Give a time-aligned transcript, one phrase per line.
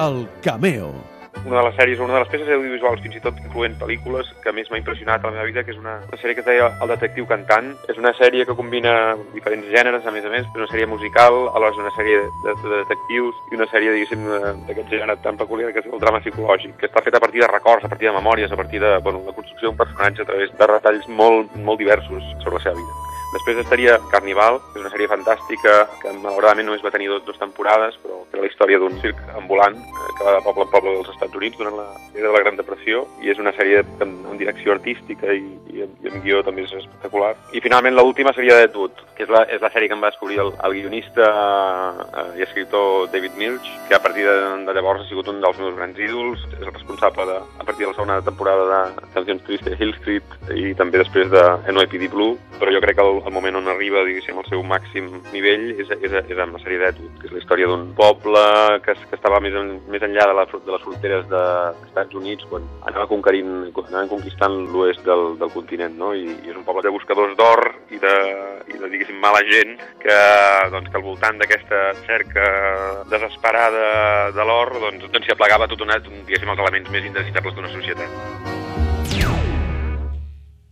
[0.00, 0.94] El Cameo.
[1.44, 4.52] una de les sèries, una de les peces audiovisuals, fins i tot incloent pel·lícules, que
[4.52, 6.70] més m'ha impressionat a la meva vida, que és una, una sèrie que es deia
[6.84, 7.70] El detectiu cantant.
[7.88, 8.94] És una sèrie que combina
[9.34, 12.56] diferents gèneres, a més a més, és una sèrie musical, alhora és una sèrie de,
[12.64, 14.24] de detectius i una sèrie, diguéssim,
[14.68, 17.52] d'aquest gènere tan peculiar que és el drama psicològic, que està feta a partir de
[17.52, 20.56] records, a partir de memòries, a partir de bueno, la construcció d'un personatge a través
[20.56, 23.09] de retalls molt, molt diversos sobre la seva vida.
[23.30, 27.38] Després estaria Carnival, que és una sèrie fantàstica que malauradament només va tenir dos, dues
[27.38, 30.72] temporades, però que era la història d'un circ ambulant eh, que va de poble en
[30.72, 33.84] poble dels Estats Units durant la era de la Gran Depressió i és una sèrie
[33.84, 37.36] amb, amb direcció artística i, i, amb, i amb guió també és espectacular.
[37.54, 40.10] I finalment l'última seria Dead Wood, que és la, és la sèrie que em va
[40.10, 44.36] descobrir el, el guionista eh, i escriptor David Milch, que a partir de,
[44.66, 47.86] de llavors ha sigut un dels meus grans ídols, és el responsable de, a partir
[47.86, 52.36] de la segona temporada de Cancions Tristes Hill Street i també després de NYPD Blue,
[52.58, 55.90] però jo crec que el, el moment on arriba, diguéssim, al seu màxim nivell és,
[56.00, 58.42] és, és amb la sèrie d'Etwood, que és la història d'un poble
[58.84, 62.48] que, que estava més, en, més enllà de, la, de les fronteres dels Estats Units
[62.50, 66.12] quan anava conquerint, anaven conquistant l'oest del, del continent, no?
[66.16, 68.14] I, I és un poble de buscadors d'or i de,
[68.70, 70.18] i de, diguéssim, mala gent que,
[70.72, 72.48] doncs, que al voltant d'aquesta cerca
[73.12, 77.72] desesperada de l'or doncs, doncs s'hi aplegava tot una, diguéssim, els elements més indesitjables d'una
[77.74, 78.69] societat.